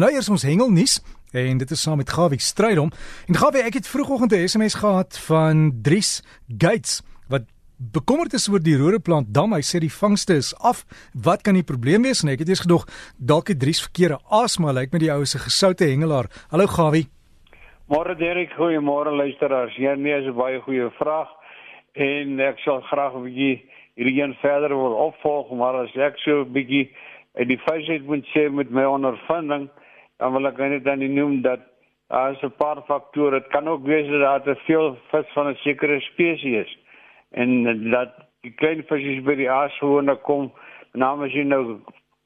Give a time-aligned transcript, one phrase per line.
[0.00, 0.94] Nou eers ons hengelnuus
[1.36, 2.88] en dit is saam met Gawie Strydom.
[3.28, 7.42] En Gawie, ek het vroegoggend 'n SMS gehad van Dries Gates wat
[7.76, 9.52] bekommerd is oor die Rooderplant dam.
[9.52, 10.84] Hy sê die vangste is af.
[11.12, 12.22] Wat kan die probleem wees?
[12.22, 12.86] En ek het eers gedog
[13.18, 16.26] dalk het Dries verkeerde asma lyk met die ou se gesoute hengelaar.
[16.50, 17.06] Hallo Gawie.
[17.86, 19.76] Môre Derek, goeiemôre luisteraars.
[19.76, 21.28] Ja, nee, is 'n baie goeie vraag
[21.92, 26.40] en ek sal graag 'n bietjie hierdie een verder wil opvolg, maar as ek so
[26.40, 26.90] 'n bietjie
[27.34, 29.68] uit die feitheid moet sê met my ondervinding
[30.20, 31.60] dan wil ek net dan noem dat
[32.10, 33.40] daar is 'n paar faktore.
[33.40, 36.78] Dit kan ook wees dat daar te veel vis van 'n sekere spesies is
[37.30, 38.10] en dat
[38.40, 40.52] die klein visse by die aashoorne kom,
[40.92, 41.80] namens jy nou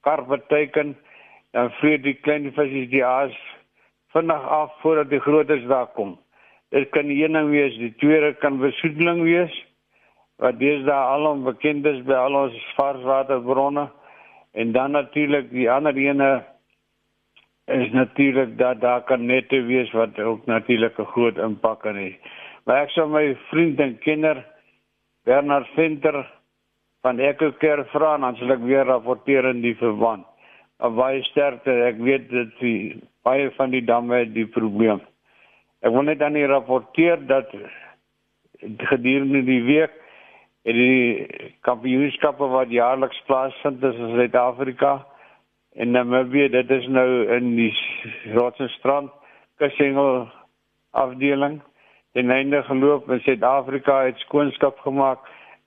[0.00, 0.96] karpe teken,
[1.52, 3.34] dan vreet die klein visse die aas
[4.12, 6.18] vinnig af voordat die grootes daar kom.
[6.70, 9.66] Dit kan een ding wees, die tweede kan besoedeling wees
[10.36, 13.90] wat deesdae alom bekend is by al ons varswaterbronne
[14.52, 16.44] en dan natuurlik die ander ene
[17.70, 22.16] is natuurlik dat daar kan nette wees wat ook natuurlik 'n groot impak kan hê.
[22.64, 24.46] Maar ek sou my vriend en kenner
[25.24, 26.26] Bernard Venter
[27.00, 30.26] van Ekoker vra en dan sal ek weer rapporteer in die verband.
[30.78, 35.00] Op baie sterkte, ek weet dit die baie van die damme die probleem.
[35.80, 37.52] Ek wil net aan die rapporteer dat
[38.76, 39.92] gedurende die week
[40.62, 41.26] en die
[41.60, 45.06] kampioenskappe wat jaarliks plaasvind in Suid-Afrika
[45.74, 47.74] en Namibië dit is nou in die
[48.34, 49.12] Rotsstrand
[49.58, 50.28] kussingel
[50.90, 51.60] afdeling.
[52.12, 55.18] En einde geloop in Suid-Afrika het skoonskap gemaak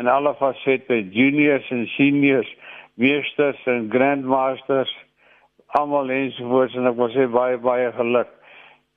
[0.00, 2.48] in alle fasette juniors en seniors
[2.94, 4.92] meesters en grandmasters
[5.66, 8.30] almal ensovoorts en ek wil sê baie baie geluk.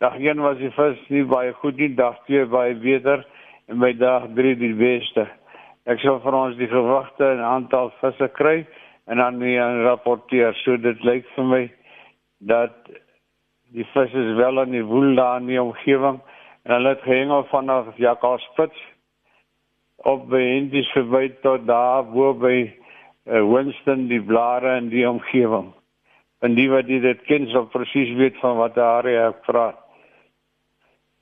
[0.00, 3.24] Dag 1 was die vis nie baie goed nie dag 2 baie beter
[3.68, 5.26] en by dag 3 die beste.
[5.90, 8.60] Ek sal vir ons die gewigte en aantal visse kry
[9.10, 10.54] en dan weer rapporteer.
[10.62, 11.62] So dit lyk vir my
[12.46, 12.76] dat
[13.74, 16.20] die vis is wel in die woel daar in die omgewing
[16.62, 18.78] en hulle het gehengel vanaf Jacobspits
[20.06, 25.72] op by Indies verby tot daar wo by uh, Winston die blare in die omgewing.
[26.40, 29.78] En die wat dit ken sal presies weet van wat daar ek praat.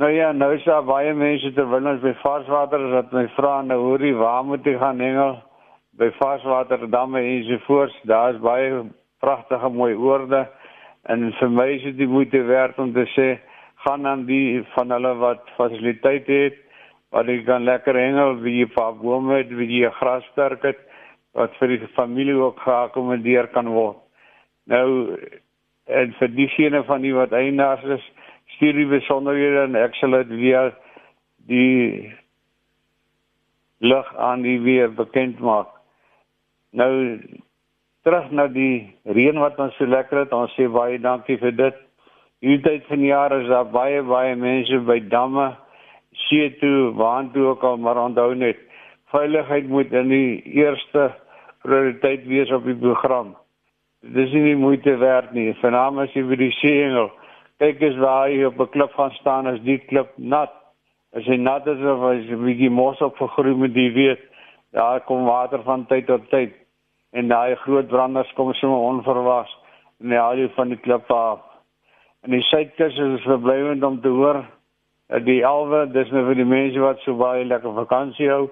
[0.00, 3.60] Nou ja, nou is daar baie mense terwyl ons by varswater is wat my vra
[3.62, 5.40] nou hoorie waar moet ek gaan hengel?
[6.00, 7.96] By Varswaterdamme ensovoorts.
[8.08, 8.84] Daar's baie
[9.20, 10.46] pragtige mooi oorde
[11.12, 13.28] en vir my is dit moeite werd om te sê
[13.84, 16.58] gaan aan die van hulle wat fasiliteite het
[17.10, 20.80] waar jy kan lekker hengel, wie jy paar bome het, wie jy grasperk het
[21.36, 23.98] wat vir die familie ook geakkommodeer kan word.
[24.70, 25.18] Nou
[25.90, 28.06] en vir diegene van die wat eienaars is,
[28.56, 30.72] stuur die besonderhede en ek sal dit weer
[31.50, 32.12] die
[33.80, 35.79] lig aan die weer bekend maak.
[36.72, 37.18] Nou
[38.06, 40.32] terug na die reën wat ons so lekker het.
[40.32, 41.80] Ons sê baie dankie vir dit.
[42.40, 45.50] Hierdie tyd van die jaar is daar baie baie mense by damme,
[46.28, 48.62] see toe, waar toe ook al, maar onthou net
[49.12, 51.10] veiligheid moet in die eerste
[51.66, 53.34] prioriteit wees op die program.
[54.00, 55.50] Dit is nie moeite werd nie.
[55.60, 57.10] Vanaand as jy by die see hengel,
[57.60, 60.54] kyk eens waar jy op 'n klip gaan staan as die klip nat.
[61.12, 64.29] As hy nat is of as jy bietjie mos op vergroei met die weet,
[64.72, 66.54] daar kom water van tyd tot tyd
[67.12, 69.56] en daai groot branders kom sommer onverwags
[70.00, 71.40] en haal jy van die klip af.
[72.22, 74.44] En die suidkus is verblywend om te hoor
[75.26, 78.44] die alwe, dis nou vir die mense wat so baie lekker vakansie hou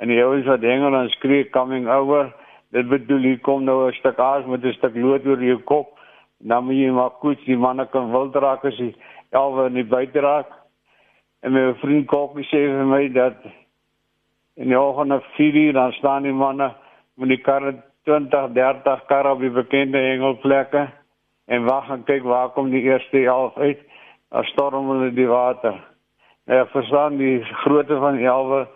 [0.00, 2.30] en die ouens wat hengel en skree coming over,
[2.72, 5.92] dit bedoel hier kom nou 'n stuk aas met 'n stuk lood oor jou kop.
[6.40, 8.94] Dan moet jy maar koets, die manne kan wild raak as die
[9.32, 10.46] alwe in die buite raak.
[11.42, 13.36] En my vriend Kokkie sê vir my dat
[14.56, 16.72] in die oggend 4 uur dan staan die manne
[17.14, 17.74] met die karre
[18.04, 20.86] 20, 30 kar op die bekende hengelplekke
[21.46, 23.80] en wag en kyk waar kom die eerste elf uit.
[24.30, 25.76] Daar storm hulle die water.
[26.46, 28.66] Ja, verstaan die grootte van die elwe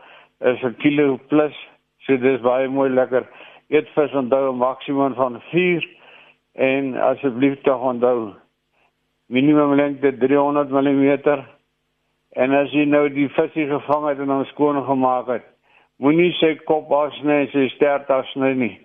[0.40, 1.56] is 'n kilo plus.
[1.98, 3.26] So dis baie mooi lekker.
[3.68, 5.88] Eet vis onthou 'n maksimum van 4
[6.54, 8.34] en asseblief tog onthou
[9.26, 11.44] minimum lengte 300 mm.
[12.30, 15.46] En as jy nou die visie gevang het en hom skoon gemaak het,
[16.00, 18.76] moenie sy kop afsny en sy stert afsny nie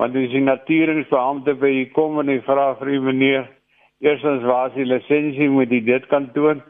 [0.00, 3.50] want dis die natuurbeampte by hier kom en hy vra vir die meneer
[4.02, 5.48] eerstens waar is die lisensie?
[5.52, 6.62] Moet hy dit kan toon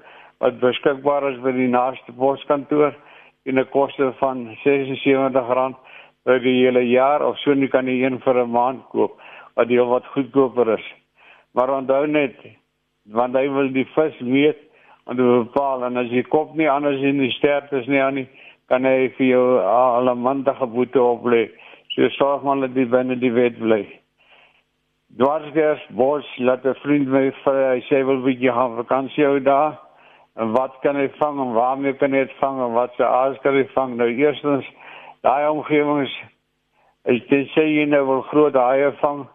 [0.43, 2.97] wat beskikbaar is by die naaste poskantoor
[3.47, 5.77] in 'n koste van R76
[6.25, 9.19] vir die hele jaar of so nie kan jy een vir 'n maand koop
[9.57, 10.87] wat heel wat goedkoper is.
[11.55, 12.37] Maar onthou net
[13.07, 14.59] want hy wil die vis weet
[15.07, 18.29] en bepaal en as jy koop nie anders in die stert is nie aan nie
[18.73, 21.51] kan hy vir jou al 'n maand geboete oplê
[21.93, 23.83] So sorg maar dat jy binne die wet bly.
[25.21, 29.77] Dwarsdeurs bos laat 'n vriend my vir hy sê wil bietjie gaan vakansie hou daar.
[30.41, 33.37] En wat kan hy vang en waarmee kan hy dit vang en wat se aas
[33.43, 33.97] kan hy vang?
[33.97, 34.65] Nou eerstens
[35.21, 36.15] daai omgewings
[37.05, 39.27] is dit sê jy nou wil groot haie vang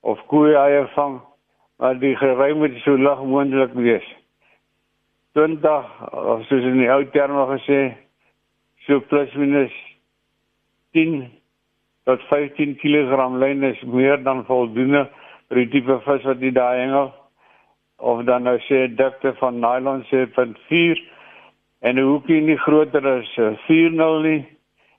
[0.00, 1.20] of koei haie vang,
[1.78, 4.08] maar die geruim moet so lig moontlik wees.
[5.34, 7.92] 20 of soos in die ou terme gesê
[8.86, 9.72] so plus minus
[10.94, 11.30] 10
[12.06, 15.06] tot 15 kg lyn is meer dan voldoende
[15.48, 17.10] vir die tipe vis wat jy daar hengel
[17.98, 21.02] of dan nou sê dikte van nylon sê van 4
[21.80, 23.28] en 'n hoekie nie groter as
[23.66, 24.46] 4.0 nie.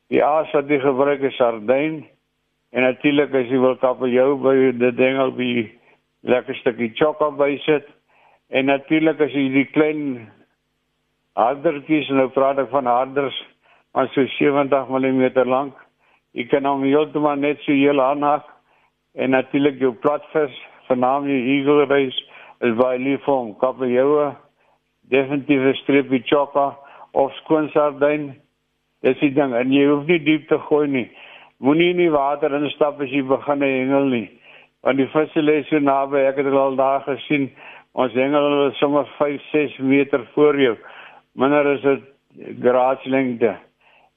[0.09, 2.05] Die aas wat jy gebruik is sardyn
[2.71, 5.71] en natuurlik as jy wil kabeljou by die ding op die
[6.23, 7.87] lekker stukkie chokka bysit.
[8.49, 10.31] En natuurlik as jy die klein
[11.35, 13.35] hardertjies nou praat ek van harders
[13.97, 15.73] maar so 70 mm lank
[16.37, 18.45] jy kan hom heeltemal net so heel aanhak
[19.17, 20.53] en natuurlik jou platvis,
[20.85, 22.19] vernaam jy eagle race
[22.65, 23.53] is baie lief vir hom.
[23.61, 24.33] Kabeljou,
[25.09, 26.75] definitief 'n streepie chopper
[27.13, 28.35] of skoon sardyn.
[29.01, 31.09] Dis die ding en jy hoef nie diep te gooi nie.
[31.59, 34.29] Moenie in die water instap as jy begin hengel nie.
[34.83, 37.49] Want die visse lê so naby, ek het dit al daar gesien.
[37.93, 40.77] Ons hengel sommer 5, 6 meter voor jou.
[41.33, 42.01] Minder is dit
[42.61, 43.66] graadslengte.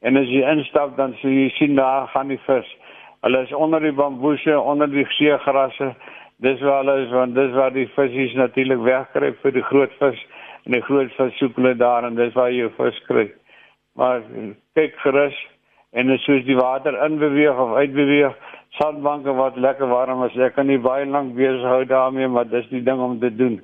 [0.01, 2.69] En as jy instap dan sien jy sien daar gaan die vis.
[3.21, 5.93] Hulle is onder die bamboese, onder die seegrasse.
[6.41, 10.23] Dis waar hulle is want dis waar die visse natuurlik wegkruip vir die groot vis
[10.65, 13.27] en die groot vis soek hulle daar en dis waar jy vis kry.
[13.97, 14.23] Maar
[14.79, 15.37] kyk gerus
[15.93, 18.37] en as soos die water in beweeg of uit beweeg,
[18.79, 20.37] sandbanke wat lekker warm is.
[20.39, 23.59] Ek kan nie baie lank besig hou daarmee, maar dis die ding om te doen.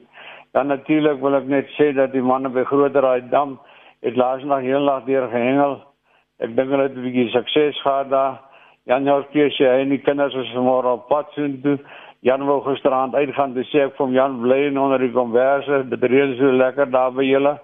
[0.53, 3.57] Dan natuurlik wil ek net sê dat die manne by Grooteraai dam
[4.05, 5.79] het laas nog heel lank deur gehengel.
[6.39, 8.41] Ek dink hulle het 'n bietjie sukses gehad daar.
[8.85, 11.79] Jan Jorkie sê hy en die kinders is môre op pad sien toe.
[12.21, 16.37] Jan wou gisterand uitgaan, dis sê ek vir Jan bly onder die konverse, dit reën
[16.37, 17.59] so lekker daar by julle.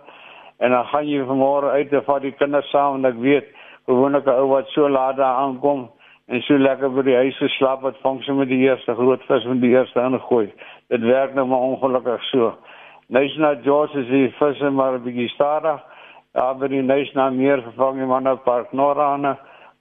[0.58, 3.46] En dan gaan jy môre uit en vat die kinders saam en ek weet
[3.86, 5.90] gewoonlik 'n ou wat so laat daar aankom
[6.28, 9.44] en so lekker by die huis geslaap het, vang sy met die eerste groot vis
[9.44, 10.52] met die eerste ingooi.
[10.88, 12.54] Dit werk nou maar ongelukkig so.
[13.08, 15.80] Nysna George is die visse maar 'n bietjie stadig.
[16.32, 19.34] Daar by die Nysna meer gevang in Manna Park Norane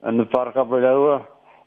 [0.03, 1.21] in die park op Beloue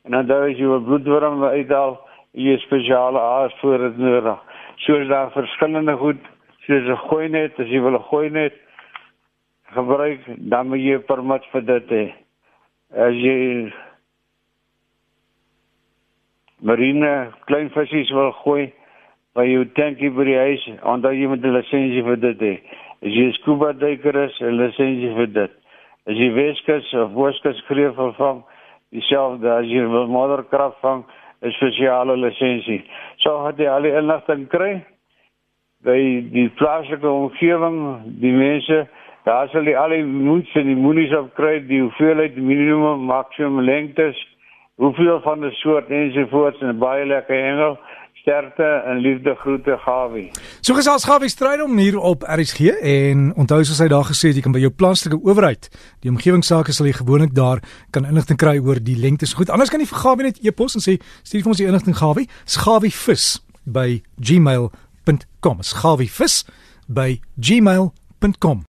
[0.05, 1.97] en dan daar is jy 'n bloedworm uithaal
[2.33, 4.39] jy spesiale aas voor dit nodig.
[4.77, 6.21] So is daar verskillende goed
[6.67, 8.53] soos 'n gooi net, as jy wil 'n gooi net
[9.73, 10.21] gebruik,
[10.51, 12.15] dan moet jy 'n permit vir dit hê.
[12.97, 13.73] As jy
[16.61, 18.73] marine klein visse wil gooi
[19.35, 22.61] by jou tankie by die huis, onthou jy moet 'n lisensie vir dit hê.
[23.05, 25.53] As jy scuba duiker is, 'n lisensie vir dit.
[26.09, 28.43] As jy Weskus of Weskus greef vervang,
[28.93, 31.05] dieselfde as jy wil modderkrag vang
[31.43, 32.83] 'n spesiale lisensie.
[33.19, 34.85] So het jy al die inligting kry
[35.85, 35.99] by
[36.33, 37.79] die plaaslike omgewing,
[38.21, 38.89] die mense,
[39.25, 43.61] daar sal jy al die moeds en die moenies op kry, die hoeveelheid minimum maksimum
[43.61, 44.17] lengtes,
[44.81, 47.79] hoeveel van 'n soort ensovoorts en baie lekker hengel
[48.25, 50.31] sterkte en liefde groete Gawie.
[50.65, 54.41] So gesels Gawie stryd om hier op RSG en onthou soos hy daar gesê het
[54.41, 55.69] jy kan by jou plaaslike owerheid,
[56.01, 57.61] die omgewingsake sal jy gewoonlik daar
[57.93, 59.37] kan inligting kry oor die lengtes.
[59.37, 62.01] Goed, anders kan jy vir Gawie net e-pos en sê stuur vir ons die inligting
[62.01, 62.29] Gawie.
[62.49, 63.35] Sgawievis
[63.69, 65.61] by gmail.com.
[65.61, 66.45] Sgawievis
[66.89, 68.65] by gmail.com.